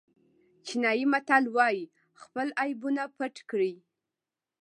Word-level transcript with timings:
چینایي 0.65 1.05
متل 1.11 1.43
وایي 1.55 1.83
خپل 2.21 2.47
عیبونه 2.61 3.03
پټ 3.17 3.35
کړئ. 3.49 3.73